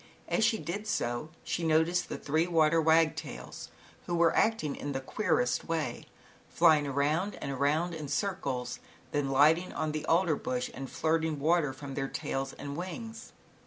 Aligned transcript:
As 0.27 0.43
she 0.43 0.57
did 0.57 0.87
so, 0.87 1.29
she 1.43 1.63
noticed 1.63 2.09
the 2.09 2.17
three 2.17 2.47
water 2.47 2.81
wagtails, 2.81 3.69
who 4.07 4.15
were 4.15 4.35
acting 4.35 4.75
in 4.75 4.93
the 4.93 4.99
queerest 4.99 5.65
way, 5.67 6.07
flying 6.49 6.87
around 6.87 7.35
and 7.39 7.51
around 7.51 7.93
in 7.93 8.07
circles, 8.07 8.79
then 9.11 9.29
lighting 9.29 9.71
on 9.71 9.91
the 9.91 10.03
alder 10.07 10.35
bush, 10.35 10.71
and 10.73 10.89
flirting 10.89 11.39
water 11.39 11.71
from 11.71 11.93
their 11.93 12.07
tails 12.07 12.53
and 12.53 12.75
wings. 12.75 13.31